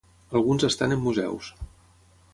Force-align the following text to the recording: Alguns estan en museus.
Alguns 0.39 0.65
estan 0.69 0.95
en 0.97 1.03
museus. 1.05 1.53